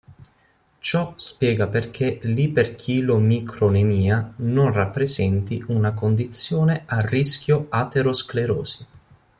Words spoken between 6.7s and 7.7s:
a rischio